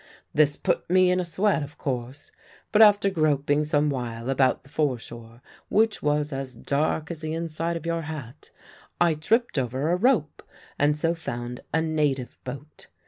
[0.33, 2.31] This put me in a sweat, of course;
[2.71, 7.77] but after groping some while about the foreshore (which was as dark as the inside
[7.77, 8.49] of your hat),
[8.99, 10.41] I tripped over a rope
[10.79, 12.87] and so found a native boat.